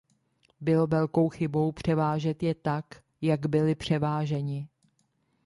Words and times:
Bylo 0.61 0.87
velkou 0.87 1.29
chybou 1.29 1.71
převážet 1.71 2.43
je 2.43 2.55
tak, 2.55 2.85
jak 3.21 3.45
byli 3.49 3.75
převáženi. 3.75 4.67